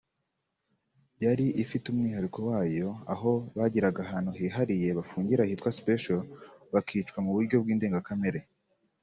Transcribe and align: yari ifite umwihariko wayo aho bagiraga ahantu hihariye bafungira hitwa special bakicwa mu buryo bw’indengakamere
yari 1.23 1.45
ifite 1.63 1.85
umwihariko 1.87 2.39
wayo 2.49 2.89
aho 3.13 3.31
bagiraga 3.57 3.99
ahantu 4.05 4.31
hihariye 4.39 4.89
bafungira 4.97 5.49
hitwa 5.49 5.69
special 5.79 6.19
bakicwa 6.73 7.17
mu 7.25 7.31
buryo 7.35 7.55
bw’indengakamere 7.63 8.39